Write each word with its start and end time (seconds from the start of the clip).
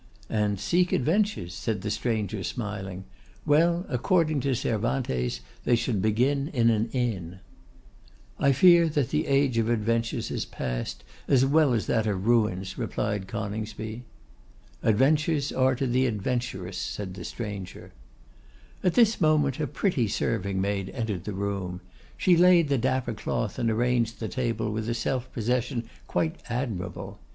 'And 0.31 0.59
seek 0.59 0.91
adventures,' 0.93 1.53
said 1.53 1.81
the 1.83 1.91
stranger, 1.91 2.43
smiling, 2.43 3.03
'Well, 3.45 3.85
according 3.87 4.39
to 4.39 4.55
Cervantes, 4.55 5.41
they 5.63 5.75
should 5.75 6.01
begin 6.01 6.47
in 6.47 6.71
an 6.71 6.89
inn.' 6.89 7.37
'I 8.39 8.51
fear 8.53 8.89
that 8.89 9.09
the 9.09 9.27
age 9.27 9.59
of 9.59 9.69
adventures 9.69 10.31
is 10.31 10.43
past, 10.43 11.03
as 11.27 11.45
well 11.45 11.71
as 11.71 11.85
that 11.85 12.07
of 12.07 12.25
ruins,' 12.25 12.79
replied 12.79 13.27
Coningsby. 13.27 14.01
'Adventures 14.81 15.51
are 15.51 15.75
to 15.75 15.85
the 15.85 16.07
adventurous,' 16.07 16.79
said 16.79 17.13
the 17.13 17.23
stranger. 17.23 17.91
At 18.83 18.95
this 18.95 19.21
moment 19.21 19.59
a 19.59 19.67
pretty 19.67 20.07
serving 20.07 20.59
maid 20.59 20.89
entered 20.95 21.25
the 21.25 21.33
room. 21.33 21.79
She 22.17 22.35
laid 22.35 22.69
the 22.69 22.79
dapper 22.79 23.13
cloth 23.13 23.59
and 23.59 23.69
arranged 23.69 24.19
the 24.19 24.27
table 24.27 24.71
with 24.71 24.89
a 24.89 24.95
self 24.95 25.31
possession 25.31 25.83
quite 26.07 26.37
admirable. 26.49 27.19